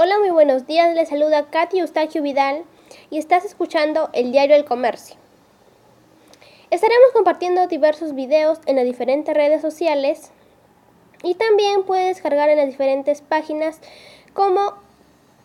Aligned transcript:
Hola, 0.00 0.16
muy 0.20 0.30
buenos 0.30 0.64
días. 0.64 0.94
Les 0.94 1.08
saluda 1.08 1.50
Katy 1.50 1.80
Eustaquio 1.80 2.22
Vidal 2.22 2.62
y 3.10 3.18
estás 3.18 3.44
escuchando 3.44 4.10
el 4.12 4.30
Diario 4.30 4.54
del 4.54 4.64
Comercio. 4.64 5.16
Estaremos 6.70 7.10
compartiendo 7.12 7.66
diversos 7.66 8.14
videos 8.14 8.60
en 8.66 8.76
las 8.76 8.84
diferentes 8.84 9.34
redes 9.34 9.60
sociales 9.60 10.30
y 11.24 11.34
también 11.34 11.82
puedes 11.82 12.14
descargar 12.14 12.48
en 12.48 12.58
las 12.58 12.68
diferentes 12.68 13.22
páginas 13.22 13.80
como 14.34 14.74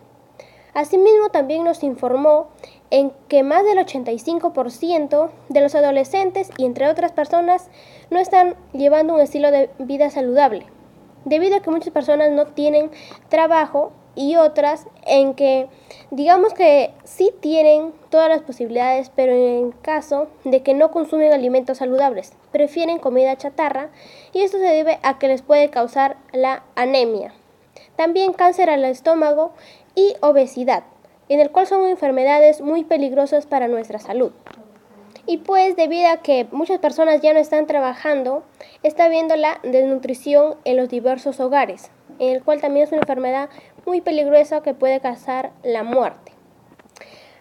Asimismo, 0.75 1.29
también 1.29 1.63
nos 1.63 1.81
informó 1.81 2.49
en 2.91 3.13
que 3.27 3.41
más 3.41 3.63
del 3.63 3.79
85% 3.79 5.31
de 5.49 5.61
los 5.61 5.73
adolescentes 5.73 6.51
y 6.59 6.65
entre 6.65 6.87
otras 6.87 7.11
personas 7.13 7.67
no 8.11 8.19
están 8.19 8.57
llevando 8.73 9.15
un 9.15 9.21
estilo 9.21 9.49
de 9.49 9.71
vida 9.79 10.11
saludable, 10.11 10.67
debido 11.25 11.55
a 11.55 11.61
que 11.61 11.71
muchas 11.71 11.91
personas 11.91 12.29
no 12.29 12.45
tienen 12.45 12.91
trabajo 13.29 13.91
y 14.15 14.35
otras 14.35 14.87
en 15.05 15.33
que 15.33 15.67
digamos 16.11 16.53
que 16.53 16.91
sí 17.03 17.31
tienen 17.39 17.93
todas 18.09 18.29
las 18.29 18.41
posibilidades, 18.41 19.11
pero 19.15 19.33
en 19.33 19.71
caso 19.71 20.27
de 20.43 20.61
que 20.61 20.73
no 20.73 20.91
consumen 20.91 21.33
alimentos 21.33 21.79
saludables, 21.79 22.33
prefieren 22.51 22.99
comida 22.99 23.37
chatarra 23.37 23.89
y 24.33 24.41
esto 24.41 24.57
se 24.57 24.65
debe 24.65 24.99
a 25.03 25.17
que 25.17 25.27
les 25.27 25.41
puede 25.41 25.69
causar 25.69 26.17
la 26.31 26.63
anemia. 26.75 27.33
También 27.95 28.33
cáncer 28.33 28.69
al 28.69 28.85
estómago 28.85 29.51
y 29.95 30.15
obesidad, 30.21 30.83
en 31.29 31.39
el 31.39 31.51
cual 31.51 31.67
son 31.67 31.87
enfermedades 31.87 32.61
muy 32.61 32.83
peligrosas 32.83 33.45
para 33.45 33.67
nuestra 33.67 33.99
salud. 33.99 34.31
Y 35.25 35.37
pues 35.37 35.77
debido 35.77 36.09
a 36.09 36.17
que 36.17 36.47
muchas 36.51 36.79
personas 36.79 37.21
ya 37.21 37.33
no 37.33 37.39
están 37.39 37.65
trabajando, 37.65 38.43
está 38.83 39.05
habiendo 39.05 39.37
la 39.37 39.59
desnutrición 39.63 40.55
en 40.65 40.75
los 40.75 40.89
diversos 40.89 41.39
hogares, 41.39 41.91
el 42.19 42.43
cual 42.43 42.61
también 42.61 42.85
es 42.85 42.91
una 42.91 43.01
enfermedad 43.01 43.49
muy 43.85 44.01
peligrosa 44.01 44.61
que 44.61 44.73
puede 44.73 44.99
causar 44.99 45.51
la 45.63 45.83
muerte. 45.83 46.33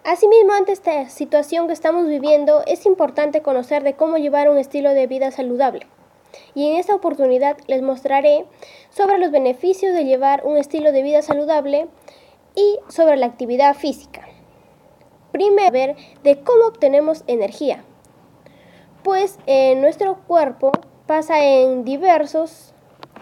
Asimismo, 0.04 0.52
ante 0.52 0.72
esta 0.72 1.08
situación 1.08 1.68
que 1.68 1.72
estamos 1.72 2.08
viviendo, 2.08 2.62
es 2.66 2.86
importante 2.86 3.40
conocer 3.40 3.84
de 3.84 3.94
cómo 3.94 4.16
llevar 4.16 4.48
un 4.50 4.58
estilo 4.58 4.90
de 4.90 5.06
vida 5.06 5.30
saludable. 5.30 5.86
Y 6.54 6.68
en 6.68 6.76
esta 6.78 6.94
oportunidad 6.94 7.56
les 7.68 7.82
mostraré 7.82 8.46
sobre 8.90 9.18
los 9.18 9.30
beneficios 9.30 9.94
de 9.94 10.04
llevar 10.04 10.44
un 10.44 10.56
estilo 10.56 10.90
de 10.90 11.02
vida 11.02 11.22
saludable 11.22 11.86
y 12.56 12.78
sobre 12.88 13.16
la 13.16 13.26
actividad 13.26 13.74
física. 13.74 14.26
Primero, 15.30 15.72
ver 15.72 15.96
de 16.24 16.40
cómo 16.42 16.66
obtenemos 16.66 17.22
energía. 17.26 17.84
Pues 19.02 19.38
en 19.46 19.80
nuestro 19.80 20.18
cuerpo 20.26 20.72
pasa 21.06 21.44
en 21.44 21.84
diversos 21.84 22.71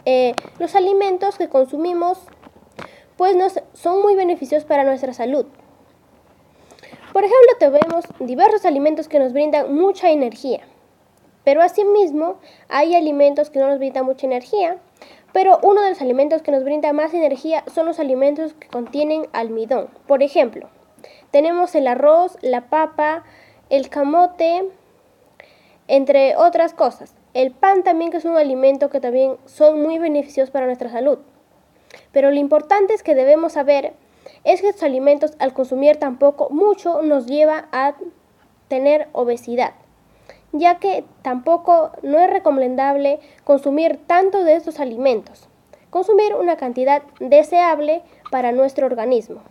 eh, 0.05 0.35
los 0.59 0.75
alimentos 0.75 1.37
que 1.37 1.49
consumimos 1.49 2.19
pues 3.17 3.37
nos, 3.37 3.61
son 3.75 4.01
muy 4.01 4.15
beneficiosos 4.15 4.67
para 4.67 4.85
nuestra 4.85 5.13
salud. 5.13 5.47
Por 7.13 7.25
ejemplo, 7.25 7.49
tenemos 7.59 8.05
diversos 8.19 8.65
alimentos 8.65 9.09
que 9.09 9.19
nos 9.19 9.33
brindan 9.33 9.75
mucha 9.75 10.11
energía, 10.11 10.61
pero 11.45 11.61
asimismo 11.61 12.39
hay 12.69 12.95
alimentos 12.95 13.51
que 13.51 13.59
no 13.59 13.69
nos 13.69 13.79
brindan 13.79 14.05
mucha 14.05 14.27
energía, 14.27 14.79
pero 15.33 15.59
uno 15.63 15.83
de 15.83 15.91
los 15.91 16.01
alimentos 16.01 16.43
que 16.43 16.51
nos 16.51 16.65
brinda 16.65 16.93
más 16.93 17.13
energía 17.13 17.65
son 17.73 17.87
los 17.87 17.99
alimentos 17.99 18.55
que 18.55 18.69
contienen 18.69 19.29
almidón. 19.33 19.89
Por 20.07 20.23
ejemplo, 20.23 20.69
tenemos 21.31 21.75
el 21.75 21.89
arroz, 21.89 22.37
la 22.43 22.69
papa, 22.71 23.25
el 23.69 23.89
camote, 23.89 24.69
entre 25.89 26.37
otras 26.37 26.75
cosas. 26.75 27.15
El 27.33 27.53
pan 27.53 27.85
también 27.85 28.11
que 28.11 28.17
es 28.17 28.25
un 28.25 28.37
alimento 28.37 28.91
que 28.91 29.01
también 29.01 29.37
son 29.47 29.81
muy 29.83 29.99
beneficiosos 29.99 30.51
para 30.51 30.67
nuestra 30.67 30.91
salud. 30.91 31.19
Pero 32.13 32.31
lo 32.31 32.37
importante 32.37 32.95
es 32.95 33.03
que 33.03 33.15
debemos 33.15 33.53
saber 33.53 33.95
es 34.45 34.61
que 34.61 34.69
estos 34.69 34.83
alimentos 34.83 35.33
al 35.39 35.53
consumir 35.53 35.97
tampoco 35.97 36.49
mucho 36.51 37.03
nos 37.03 37.27
lleva 37.27 37.69
a 37.73 37.95
tener 38.69 39.09
obesidad, 39.13 39.75
ya 40.53 40.79
que 40.79 41.05
tampoco 41.23 41.93
no 42.03 42.19
es 42.19 42.31
recomendable 42.31 43.21
consumir 43.45 43.99
tanto 44.07 44.45
de 44.45 44.55
estos 44.55 44.81
alimentos, 44.81 45.49
consumir 45.91 46.35
una 46.35 46.57
cantidad 46.57 47.03
deseable 47.19 48.03
para 48.31 48.53
nuestro 48.53 48.87
organismo. 48.87 49.43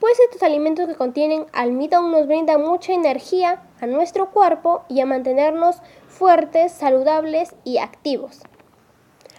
Pues 0.00 0.18
estos 0.20 0.42
alimentos 0.42 0.86
que 0.86 0.94
contienen 0.94 1.46
almidón 1.52 2.12
nos 2.12 2.26
brindan 2.26 2.62
mucha 2.62 2.92
energía 2.92 3.62
a 3.80 3.86
nuestro 3.86 4.30
cuerpo 4.30 4.82
y 4.88 5.00
a 5.00 5.06
mantenernos 5.06 5.76
fuertes, 6.14 6.72
saludables 6.72 7.54
y 7.64 7.78
activos. 7.78 8.40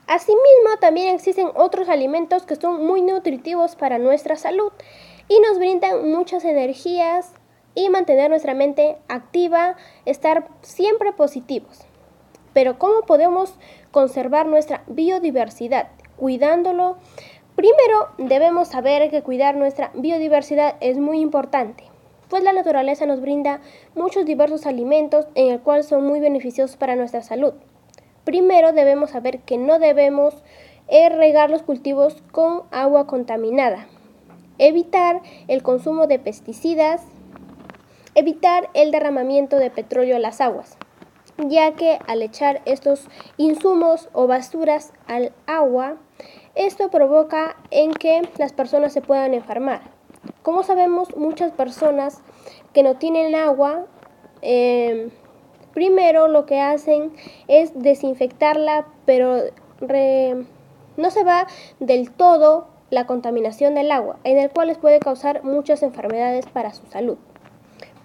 Asimismo, 0.08 0.78
también 0.80 1.16
existen 1.16 1.48
otros 1.56 1.90
alimentos 1.90 2.46
que 2.46 2.56
son 2.56 2.86
muy 2.86 3.02
nutritivos 3.02 3.76
para 3.76 3.98
nuestra 3.98 4.36
salud 4.36 4.72
y 5.28 5.40
nos 5.40 5.58
brindan 5.58 6.12
muchas 6.12 6.46
energías 6.46 7.34
y 7.74 7.90
mantener 7.90 8.30
nuestra 8.30 8.54
mente 8.54 8.98
activa, 9.08 9.78
estar 10.06 10.48
siempre 10.62 11.12
positivos. 11.12 11.86
Pero 12.54 12.78
¿cómo 12.78 13.02
podemos 13.02 13.56
conservar 13.92 14.46
nuestra 14.46 14.84
biodiversidad? 14.88 15.88
Cuidándolo. 16.18 16.98
Primero 17.56 18.10
debemos 18.18 18.68
saber 18.68 19.10
que 19.10 19.24
cuidar 19.24 19.56
nuestra 19.56 19.92
biodiversidad 19.96 20.76
es 20.82 20.98
muy 20.98 21.20
importante, 21.20 21.86
pues 22.30 22.44
la 22.44 22.54
naturaleza 22.54 23.06
nos 23.06 23.22
brinda 23.22 23.62
muchos 23.96 24.26
diversos 24.26 24.66
alimentos 24.66 25.28
en 25.36 25.52
el 25.52 25.60
cual 25.62 25.84
son 25.84 26.06
muy 26.06 26.20
beneficiosos 26.20 26.78
para 26.78 26.96
nuestra 26.96 27.22
salud. 27.22 27.54
Primero 28.24 28.74
debemos 28.74 29.12
saber 29.12 29.40
que 29.40 29.58
no 29.58 29.80
debemos 29.80 30.44
eh, 30.88 31.10
regar 31.10 31.50
los 31.50 31.64
cultivos 31.64 32.24
con 32.32 32.64
agua 32.72 33.08
contaminada. 33.08 33.88
Evitar 34.58 35.22
el 35.48 35.64
consumo 35.64 36.08
de 36.08 36.20
pesticidas. 36.20 37.04
Evitar 38.16 38.70
el 38.74 38.92
derramamiento 38.92 39.58
de 39.58 39.70
petróleo 39.70 40.16
a 40.16 40.20
las 40.20 40.40
aguas, 40.40 40.78
ya 41.38 41.74
que 41.74 42.00
al 42.08 42.22
echar 42.22 42.62
estos 42.64 43.10
insumos 43.36 44.08
o 44.14 44.26
basuras 44.26 44.94
al 45.06 45.34
agua, 45.48 45.98
esto 46.56 46.90
provoca 46.90 47.58
en 47.72 47.92
que 47.92 48.22
las 48.38 48.54
personas 48.54 48.94
se 48.94 49.02
puedan 49.02 49.34
enfermar. 49.34 49.95
Como 50.46 50.64
sabemos, 50.64 51.18
muchas 51.18 51.52
personas 51.52 52.22
que 52.72 52.84
no 52.84 52.96
tienen 52.96 53.36
agua 53.36 53.86
eh, 54.42 55.10
Primero 55.76 56.30
lo 56.30 56.46
que 56.46 56.62
hacen 56.62 57.12
es 57.50 57.74
desinfectarla, 57.76 58.86
pero 59.06 59.42
no 60.96 61.10
se 61.10 61.24
va 61.26 61.48
del 61.82 62.12
todo 62.12 62.70
la 62.90 63.06
contaminación 63.06 63.76
del 63.76 63.92
agua, 63.92 64.18
en 64.24 64.38
el 64.38 64.50
cual 64.52 64.70
les 64.70 64.78
puede 64.78 65.00
causar 65.00 65.44
muchas 65.44 65.84
enfermedades 65.84 66.46
para 66.46 66.74
su 66.74 66.86
salud. 66.86 67.18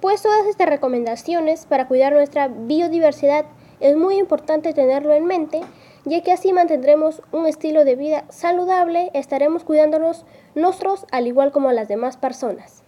Pues 0.01 0.21
todas 0.21 0.47
estas 0.47 0.69
recomendaciones 0.69 1.65
para 1.67 1.87
cuidar 1.87 2.13
nuestra 2.13 2.49
biodiversidad 2.49 3.45
es 3.79 3.97
muy 3.97 4.17
importante 4.19 4.75
tenerlo 4.75 5.15
en 5.15 5.27
mente, 5.27 5.61
ya 6.05 6.23
que 6.23 6.33
así 6.33 6.53
mantendremos 6.53 7.23
un 7.31 7.47
estilo 7.47 7.85
de 7.85 7.95
vida 7.95 8.25
saludable, 8.31 9.11
estaremos 9.13 9.65
cuidándonos 9.65 10.25
nosotros 10.55 11.07
al 11.11 11.27
igual 11.27 11.53
como 11.53 11.73
las 11.73 11.89
demás 11.89 12.17
personas. 12.17 12.83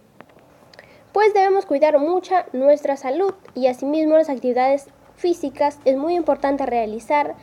Pues 1.11 1.33
debemos 1.33 1.67
cuidar 1.67 1.99
mucha 1.99 2.47
nuestra 2.53 2.97
salud 2.97 3.35
y 3.53 3.67
asimismo 3.67 4.15
las 4.15 4.29
actividades 4.29 4.87
físicas. 5.15 5.79
Es 5.85 5.95
muy 5.95 6.15
importante 6.15 6.65
realizar, 6.65 7.35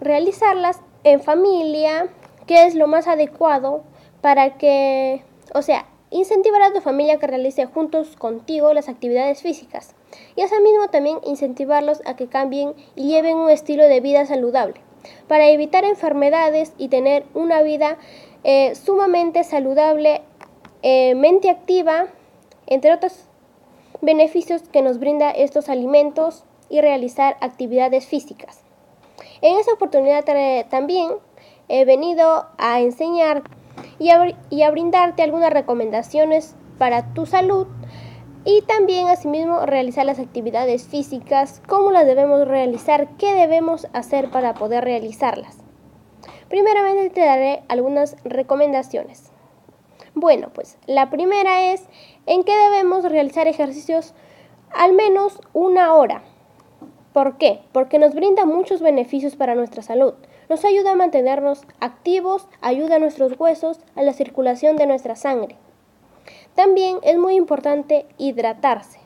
realizarlas 0.00 0.80
en 1.02 1.20
familia, 1.20 2.06
que 2.46 2.66
es 2.66 2.76
lo 2.76 2.86
más 2.86 3.08
adecuado 3.08 3.82
para 4.20 4.58
que, 4.58 5.24
o 5.54 5.62
sea, 5.62 5.86
incentivar 6.10 6.62
a 6.62 6.72
tu 6.72 6.80
familia 6.80 7.18
que 7.18 7.26
realice 7.26 7.66
juntos 7.66 8.14
contigo 8.16 8.72
las 8.74 8.88
actividades 8.88 9.42
físicas. 9.42 9.96
Y 10.36 10.42
asimismo 10.42 10.88
también 10.88 11.18
incentivarlos 11.24 12.02
a 12.04 12.14
que 12.14 12.28
cambien 12.28 12.74
y 12.94 13.08
lleven 13.08 13.36
un 13.36 13.50
estilo 13.50 13.88
de 13.88 14.00
vida 14.00 14.24
saludable 14.24 14.80
para 15.28 15.48
evitar 15.48 15.84
enfermedades 15.84 16.72
y 16.78 16.88
tener 16.88 17.24
una 17.34 17.62
vida 17.62 17.98
eh, 18.44 18.74
sumamente 18.74 19.44
saludable, 19.44 20.22
eh, 20.82 21.14
mente 21.14 21.50
activa, 21.50 22.06
entre 22.66 22.92
otros 22.92 23.26
beneficios 24.00 24.62
que 24.68 24.82
nos 24.82 24.98
brinda 24.98 25.30
estos 25.30 25.68
alimentos 25.68 26.44
y 26.68 26.80
realizar 26.80 27.36
actividades 27.40 28.06
físicas. 28.06 28.62
En 29.42 29.58
esta 29.58 29.72
oportunidad 29.72 30.24
también 30.68 31.10
he 31.68 31.84
venido 31.84 32.46
a 32.58 32.80
enseñar 32.80 33.42
y 33.98 34.10
a, 34.10 34.70
brindarte 34.70 35.22
algunas 35.22 35.52
recomendaciones 35.52 36.54
para 36.78 37.12
tu 37.14 37.26
salud 37.26 37.66
y 38.44 38.62
también 38.62 39.08
asimismo 39.08 39.66
realizar 39.66 40.06
las 40.06 40.18
actividades 40.18 40.84
físicas, 40.84 41.60
cómo 41.68 41.90
las 41.90 42.06
debemos 42.06 42.48
realizar, 42.48 43.08
qué 43.18 43.34
debemos 43.34 43.86
hacer 43.92 44.30
para 44.30 44.54
poder 44.54 44.84
realizarlas. 44.84 45.58
Primeramente 46.48 47.10
te 47.10 47.20
daré 47.20 47.62
algunas 47.68 48.16
recomendaciones. 48.24 49.30
Bueno, 50.14 50.48
pues 50.52 50.78
la 50.86 51.10
primera 51.10 51.72
es 51.72 51.84
en 52.26 52.42
qué 52.42 52.56
debemos 52.56 53.04
realizar 53.04 53.46
ejercicios 53.46 54.14
al 54.72 54.92
menos 54.92 55.40
una 55.52 55.94
hora. 55.94 56.22
¿Por 57.12 57.38
qué? 57.38 57.60
Porque 57.72 57.98
nos 57.98 58.14
brinda 58.14 58.44
muchos 58.44 58.80
beneficios 58.80 59.36
para 59.36 59.54
nuestra 59.54 59.82
salud. 59.82 60.14
Nos 60.48 60.64
ayuda 60.64 60.92
a 60.92 60.96
mantenernos 60.96 61.62
activos, 61.80 62.48
ayuda 62.60 62.96
a 62.96 62.98
nuestros 63.00 63.38
huesos, 63.38 63.80
a 63.94 64.02
la 64.02 64.12
circulación 64.12 64.76
de 64.76 64.86
nuestra 64.86 65.14
sangre. 65.14 65.56
También 66.60 66.98
es 67.04 67.16
muy 67.16 67.36
importante 67.36 68.04
hidratarse. 68.18 69.00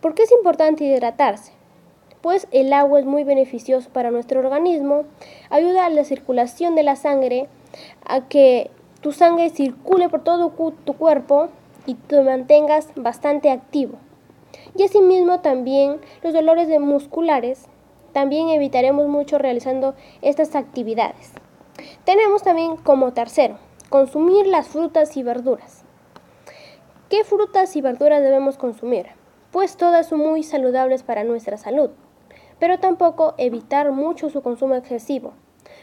¿Por 0.00 0.16
qué 0.16 0.24
es 0.24 0.32
importante 0.32 0.82
hidratarse? 0.82 1.52
Pues 2.22 2.48
el 2.50 2.72
agua 2.72 2.98
es 2.98 3.06
muy 3.06 3.22
beneficioso 3.22 3.88
para 3.90 4.10
nuestro 4.10 4.40
organismo, 4.40 5.04
ayuda 5.48 5.86
a 5.86 5.90
la 5.90 6.02
circulación 6.02 6.74
de 6.74 6.82
la 6.82 6.96
sangre, 6.96 7.46
a 8.04 8.26
que 8.26 8.68
tu 9.00 9.12
sangre 9.12 9.50
circule 9.50 10.08
por 10.08 10.24
todo 10.24 10.52
tu 10.84 10.94
cuerpo 10.94 11.50
y 11.86 11.94
te 11.94 12.20
mantengas 12.20 12.88
bastante 12.96 13.52
activo. 13.52 13.98
Y 14.74 14.82
asimismo 14.82 15.38
también 15.42 16.00
los 16.24 16.34
dolores 16.34 16.68
musculares 16.80 17.68
también 18.12 18.48
evitaremos 18.48 19.06
mucho 19.06 19.38
realizando 19.38 19.94
estas 20.20 20.56
actividades. 20.56 21.30
Tenemos 22.04 22.42
también 22.42 22.76
como 22.76 23.12
tercero, 23.12 23.56
consumir 23.88 24.48
las 24.48 24.66
frutas 24.66 25.16
y 25.16 25.22
verduras. 25.22 25.84
¿Qué 27.10 27.24
frutas 27.24 27.74
y 27.74 27.80
verduras 27.80 28.22
debemos 28.22 28.56
consumir? 28.56 29.08
Pues 29.50 29.76
todas 29.76 30.06
son 30.06 30.20
muy 30.20 30.44
saludables 30.44 31.02
para 31.02 31.24
nuestra 31.24 31.56
salud, 31.56 31.90
pero 32.60 32.78
tampoco 32.78 33.34
evitar 33.36 33.90
mucho 33.90 34.30
su 34.30 34.42
consumo 34.42 34.76
excesivo. 34.76 35.34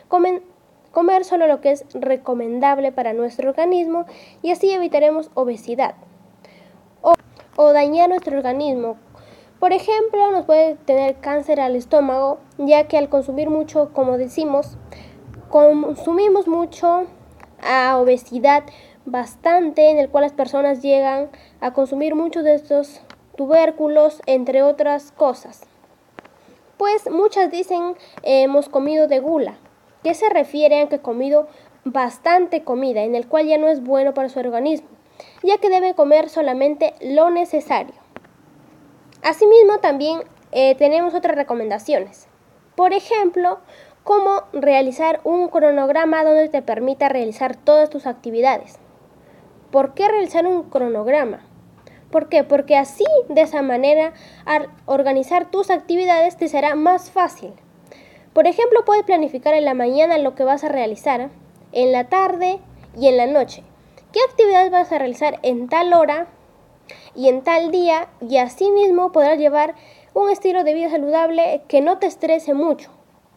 comer 0.08 1.26
solo 1.26 1.46
lo 1.48 1.60
que 1.60 1.72
es 1.72 1.86
recomendable 1.94 2.94
para 2.94 3.12
nuestro 3.12 3.50
organismo 3.50 4.06
y 4.42 4.52
así 4.52 4.72
evitaremos 4.72 5.30
obesidad 5.34 5.96
o, 7.02 7.14
o 7.58 7.74
dañar 7.74 8.08
nuestro 8.08 8.38
organismo 8.38 8.98
por 9.60 9.74
ejemplo, 9.74 10.32
nos 10.32 10.46
puede 10.46 10.76
tener 10.76 11.16
cáncer 11.16 11.60
al 11.60 11.76
estómago, 11.76 12.38
ya 12.60 12.88
que 12.88 12.96
al 12.96 13.10
consumir 13.10 13.50
mucho, 13.50 13.90
como 13.92 14.20
decimos, 14.20 14.78
consumimos 15.50 16.48
mucho 16.48 17.08
a 17.64 17.98
obesidad 17.98 18.64
bastante, 19.08 19.90
en 19.90 19.98
el 19.98 20.10
cual 20.10 20.24
las 20.24 20.34
personas 20.34 20.82
llegan 20.84 21.30
a 21.62 21.72
consumir 21.72 22.14
muchos 22.14 22.44
de 22.44 22.54
estos 22.54 23.02
tubérculos, 23.36 24.22
entre 24.26 24.62
otras 24.64 25.12
cosas. 25.14 25.62
Pues 26.78 27.10
muchas 27.10 27.50
dicen 27.50 27.96
hemos 28.22 28.70
comido 28.70 29.08
de 29.08 29.20
gula, 29.20 29.56
que 30.04 30.14
se 30.14 30.30
refiere 30.30 30.82
a 30.82 30.90
que 30.90 31.00
comido 31.00 31.48
bastante 31.86 32.64
comida, 32.64 33.04
en 33.04 33.16
el 33.16 33.28
cual 33.28 33.48
ya 33.48 33.58
no 33.58 33.70
es 33.70 33.82
bueno 33.82 34.14
para 34.14 34.30
su 34.30 34.40
organismo, 34.40 34.90
ya 35.42 35.58
que 35.58 35.70
debe 35.70 35.96
comer 35.96 36.30
solamente 36.30 36.94
lo 37.00 37.30
necesario. 37.30 37.96
Asimismo, 39.24 39.80
también 39.80 40.20
eh, 40.52 40.76
tenemos 40.76 41.14
otras 41.14 41.36
recomendaciones. 41.36 42.28
Por 42.76 42.94
ejemplo, 42.94 43.60
cómo 44.04 44.44
realizar 44.52 45.22
un 45.24 45.48
cronograma 45.48 46.24
donde 46.24 46.50
te 46.50 46.62
permita 46.62 47.10
realizar 47.10 47.56
todas 47.56 47.90
tus 47.90 48.06
actividades. 48.06 48.80
¿Por 49.72 49.94
qué 49.94 50.08
realizar 50.08 50.46
un 50.46 50.64
cronograma? 50.64 51.42
¿Por 52.12 52.30
qué? 52.30 52.44
Porque 52.44 52.78
así, 52.78 53.06
de 53.28 53.42
esa 53.42 53.62
manera, 53.62 54.14
organizar 54.86 55.52
tus 55.52 55.70
actividades 55.70 56.38
te 56.38 56.48
será 56.48 56.76
más 56.76 57.12
fácil. 57.12 57.54
Por 58.34 58.48
ejemplo, 58.48 58.86
puedes 58.86 59.04
planificar 59.04 59.54
en 59.54 59.66
la 59.66 59.74
mañana 59.74 60.18
lo 60.18 60.36
que 60.36 60.44
vas 60.44 60.64
a 60.64 60.70
realizar, 60.70 61.30
en 61.72 61.92
la 61.92 62.06
tarde 62.06 62.60
y 62.98 63.08
en 63.08 63.18
la 63.18 63.28
noche. 63.28 63.64
¿Qué 64.14 64.20
actividades 64.30 64.72
vas 64.72 64.92
a 64.92 65.00
realizar 65.00 65.40
en 65.44 65.68
tal 65.68 65.94
hora 65.94 66.28
y 67.16 67.28
en 67.28 67.44
tal 67.44 67.72
día 67.72 68.08
y 68.22 68.38
así 68.38 68.72
mismo 68.72 69.12
podrás 69.12 69.38
llevar 69.38 69.76
un 70.14 70.30
estilo 70.30 70.64
de 70.64 70.74
vida 70.74 70.90
saludable 70.90 71.62
que 71.68 71.82
no 71.82 72.00
te 72.00 72.08
estrese 72.08 72.54
mucho. 72.54 72.90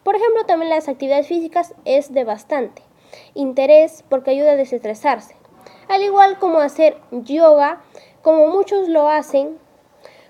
Por 0.03 0.15
ejemplo, 0.15 0.45
también 0.45 0.69
las 0.69 0.87
actividades 0.87 1.27
físicas 1.27 1.75
es 1.85 2.11
de 2.13 2.23
bastante 2.23 2.81
interés 3.33 4.03
porque 4.09 4.31
ayuda 4.31 4.53
a 4.53 4.55
desestresarse. 4.55 5.35
Al 5.91 6.03
igual 6.03 6.39
como 6.39 6.59
hacer 6.59 6.95
yoga, 7.11 7.81
como 8.21 8.47
muchos 8.47 8.87
lo 8.87 9.09
hacen, 9.09 9.57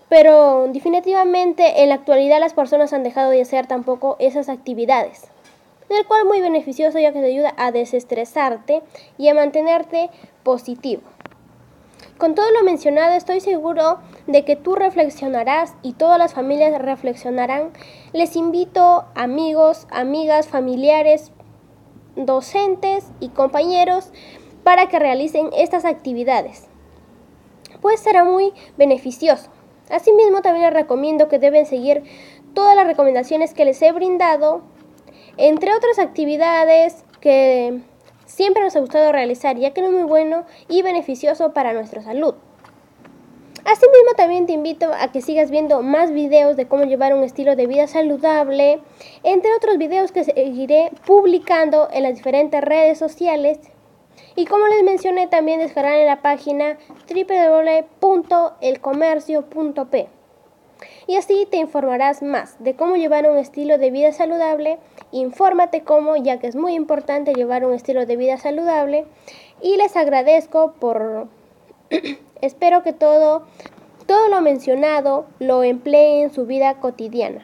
pero 0.10 0.68
definitivamente 0.70 1.84
en 1.84 1.90
la 1.90 1.96
actualidad 1.96 2.40
las 2.40 2.56
personas 2.56 2.94
han 2.94 3.04
dejado 3.04 3.30
de 3.30 3.44
hacer 3.44 3.68
tampoco 3.68 4.16
esas 4.18 4.50
actividades, 4.50 5.28
el 5.90 6.08
cual 6.08 6.26
muy 6.26 6.42
beneficioso 6.42 6.98
ya 6.98 7.14
que 7.14 7.20
te 7.20 7.28
ayuda 7.28 7.54
a 7.58 7.72
desestresarte 7.72 8.82
y 9.20 9.28
a 9.28 9.36
mantenerte 9.36 10.10
positivo. 10.42 11.04
Con 12.18 12.34
todo 12.34 12.50
lo 12.50 12.64
mencionado, 12.64 13.14
estoy 13.14 13.40
seguro 13.40 14.00
de 14.26 14.44
que 14.44 14.56
tú 14.56 14.74
reflexionarás 14.74 15.76
y 15.84 15.94
todas 15.94 16.18
las 16.18 16.34
familias 16.34 16.82
reflexionarán. 16.82 17.70
Les 18.14 18.36
invito, 18.36 19.06
amigos, 19.14 19.86
amigas, 19.92 20.48
familiares, 20.48 21.32
docentes 22.16 23.06
y 23.20 23.30
compañeros, 23.30 24.12
para 24.64 24.88
que 24.88 25.00
realicen 25.00 25.50
estas 25.56 25.86
actividades. 25.86 26.68
Pues 27.82 28.00
será 28.00 28.24
muy 28.24 28.54
beneficioso. 28.78 29.50
Asimismo, 29.90 30.42
también 30.42 30.66
les 30.66 30.74
recomiendo 30.74 31.28
que 31.28 31.40
deben 31.40 31.66
seguir 31.66 32.04
todas 32.54 32.76
las 32.76 32.88
recomendaciones 32.88 33.54
que 33.54 33.66
les 33.66 33.82
he 33.82 33.92
brindado, 33.92 34.62
entre 35.38 35.74
otras 35.74 36.00
actividades 36.00 37.04
que 37.20 37.82
siempre 38.26 38.64
nos 38.64 38.76
ha 38.76 38.80
gustado 38.80 39.12
realizar, 39.12 39.58
ya 39.58 39.72
que 39.74 39.82
es 39.82 39.92
muy 39.92 40.04
bueno 40.04 40.46
y 40.68 40.82
beneficioso 40.82 41.54
para 41.54 41.74
nuestra 41.74 42.02
salud. 42.02 42.36
Asimismo, 43.64 44.14
también 44.18 44.48
te 44.48 44.54
invito 44.54 44.92
a 44.92 45.12
que 45.12 45.22
sigas 45.22 45.52
viendo 45.52 45.84
más 45.84 46.12
videos 46.12 46.56
de 46.56 46.68
cómo 46.68 46.86
llevar 46.86 47.14
un 47.14 47.24
estilo 47.24 47.56
de 47.56 47.68
vida 47.68 47.88
saludable, 47.88 48.82
entre 49.24 49.54
otros 49.54 49.78
videos 49.78 50.12
que 50.12 50.24
seguiré 50.24 50.92
publicando 51.06 51.88
en 51.92 52.04
las 52.04 52.16
diferentes 52.16 52.60
redes 52.62 52.98
sociales. 52.98 53.60
Y 54.36 54.46
como 54.46 54.68
les 54.68 54.84
mencioné, 54.84 55.28
también 55.28 55.60
descargarán 55.60 56.00
en 56.00 56.08
la 56.08 56.22
página 56.22 56.78
www.elcomercio.p 58.00 60.10
y 61.08 61.16
así 61.16 61.48
te 61.50 61.58
informarás 61.58 62.22
más 62.22 62.62
de 62.64 62.76
cómo 62.76 62.96
llevar 62.96 63.30
un 63.30 63.38
estilo 63.38 63.78
de 63.78 63.92
vida 63.92 64.12
saludable. 64.12 64.80
Infórmate 65.12 65.82
cómo, 65.82 66.16
ya 66.16 66.40
que 66.40 66.48
es 66.48 66.56
muy 66.56 66.74
importante 66.74 67.34
llevar 67.34 67.66
un 67.66 67.74
estilo 67.74 68.06
de 68.06 68.16
vida 68.16 68.38
saludable. 68.38 69.06
Y 69.62 69.78
les 69.78 69.96
agradezco 69.96 70.74
por... 70.80 71.28
Espero 72.42 72.82
que 72.82 72.94
todo, 72.94 73.44
todo 74.08 74.28
lo 74.30 74.42
mencionado 74.42 75.26
lo 75.40 75.64
emplee 75.64 76.24
en 76.24 76.34
su 76.34 76.46
vida 76.46 76.76
cotidiana. 76.76 77.44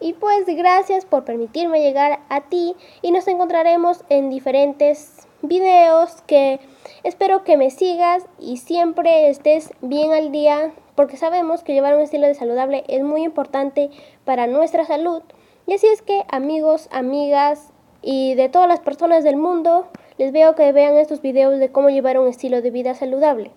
Y 0.00 0.14
pues 0.14 0.44
gracias 0.46 1.04
por 1.04 1.24
permitirme 1.24 1.80
llegar 1.80 2.20
a 2.28 2.40
ti 2.42 2.74
y 3.00 3.12
nos 3.12 3.28
encontraremos 3.28 4.04
en 4.08 4.28
diferentes 4.28 5.23
videos 5.48 6.22
que 6.26 6.60
espero 7.02 7.44
que 7.44 7.56
me 7.56 7.70
sigas 7.70 8.24
y 8.38 8.58
siempre 8.58 9.28
estés 9.28 9.72
bien 9.80 10.12
al 10.12 10.32
día 10.32 10.72
porque 10.94 11.16
sabemos 11.16 11.62
que 11.62 11.74
llevar 11.74 11.94
un 11.94 12.02
estilo 12.02 12.26
de 12.26 12.34
saludable 12.34 12.84
es 12.88 13.02
muy 13.02 13.24
importante 13.24 13.90
para 14.24 14.46
nuestra 14.46 14.84
salud. 14.84 15.22
Y 15.66 15.74
así 15.74 15.86
es 15.86 16.02
que 16.02 16.24
amigos, 16.30 16.88
amigas 16.92 17.72
y 18.02 18.34
de 18.34 18.48
todas 18.48 18.68
las 18.68 18.80
personas 18.80 19.24
del 19.24 19.36
mundo, 19.36 19.86
les 20.18 20.32
veo 20.32 20.54
que 20.54 20.72
vean 20.72 20.96
estos 20.96 21.22
videos 21.22 21.58
de 21.58 21.72
cómo 21.72 21.90
llevar 21.90 22.18
un 22.18 22.28
estilo 22.28 22.62
de 22.62 22.70
vida 22.70 22.94
saludable. 22.94 23.50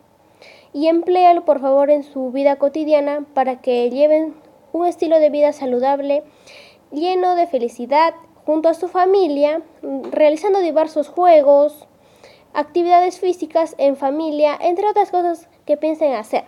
Y 0.74 0.88
empléalo 0.88 1.46
por 1.46 1.60
favor 1.60 1.90
en 1.90 2.04
su 2.04 2.32
vida 2.32 2.58
cotidiana 2.58 3.26
para 3.34 3.62
que 3.62 3.90
lleven 3.90 4.36
un 4.72 4.88
estilo 4.88 5.20
de 5.20 5.30
vida 5.30 5.54
saludable 5.54 6.24
lleno 6.92 7.36
de 7.36 7.48
felicidad 7.48 8.14
junto 8.48 8.70
a 8.70 8.74
su 8.74 8.88
familia, 8.88 9.62
realizando 10.10 10.62
diversos 10.62 11.10
juegos, 11.10 11.86
actividades 12.54 13.20
físicas 13.20 13.76
en 13.78 13.98
familia, 13.98 14.58
entre 14.62 14.88
otras 14.88 15.12
cosas 15.12 15.50
que 15.66 15.76
piensen 15.76 16.14
hacer. 16.14 16.46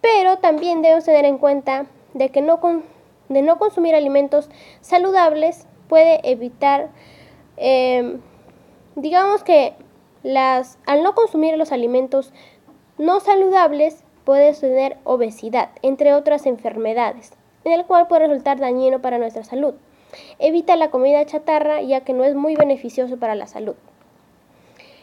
Pero 0.00 0.38
también 0.38 0.80
debemos 0.80 1.04
tener 1.04 1.26
en 1.26 1.36
cuenta 1.36 1.84
de 2.14 2.30
que 2.30 2.40
no, 2.40 2.58
de 3.28 3.42
no 3.42 3.58
consumir 3.58 3.94
alimentos 3.94 4.48
saludables 4.80 5.66
puede 5.86 6.26
evitar, 6.30 6.88
em, 7.58 8.22
digamos 8.96 9.44
que 9.44 9.74
las, 10.22 10.78
al 10.86 11.02
no 11.02 11.14
consumir 11.14 11.58
los 11.58 11.72
alimentos 11.72 12.32
no 12.96 13.20
saludables 13.20 14.02
puede 14.24 14.54
tener 14.54 14.96
obesidad, 15.04 15.72
entre 15.82 16.14
otras 16.14 16.46
enfermedades, 16.46 17.34
en 17.64 17.72
el 17.72 17.84
cual 17.84 18.06
puede 18.06 18.28
resultar 18.28 18.58
dañino 18.58 19.02
para 19.02 19.18
nuestra 19.18 19.44
salud. 19.44 19.74
Evita 20.38 20.76
la 20.76 20.90
comida 20.90 21.24
chatarra 21.26 21.82
ya 21.82 22.02
que 22.02 22.12
no 22.12 22.24
es 22.24 22.34
muy 22.34 22.56
beneficioso 22.56 23.16
para 23.18 23.34
la 23.34 23.46
salud. 23.46 23.74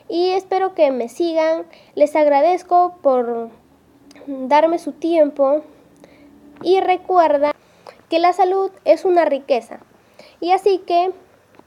Y 0.07 0.31
espero 0.31 0.73
que 0.73 0.91
me 0.91 1.07
sigan. 1.07 1.65
Les 1.95 2.15
agradezco 2.15 2.95
por 3.01 3.49
darme 4.25 4.79
su 4.79 4.91
tiempo. 4.91 5.61
Y 6.63 6.81
recuerda 6.81 7.53
que 8.09 8.19
la 8.19 8.33
salud 8.33 8.71
es 8.85 9.05
una 9.05 9.25
riqueza. 9.25 9.79
Y 10.41 10.51
así 10.51 10.79
que 10.79 11.11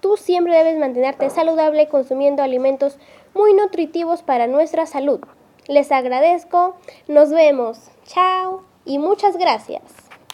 tú 0.01 0.17
siempre 0.17 0.57
debes 0.57 0.79
mantenerte 0.79 1.31
saludable 1.31 1.89
consumiendo 1.89 2.43
alimentos 2.43 2.99
muy 3.33 3.55
nutritivos 3.55 4.23
para 4.23 4.47
nuestra 4.47 4.87
salud. 4.87 5.21
Les 5.69 5.93
agradezco. 5.93 6.75
Nos 7.07 7.31
vemos. 7.31 7.79
Chao 8.05 8.65
y 8.85 8.99
muchas 8.99 9.37
gracias. 9.37 10.12